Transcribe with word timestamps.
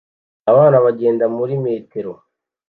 Abana 0.51 0.77
bagenda 0.85 1.25
muri 1.37 1.53
metero 1.65 2.11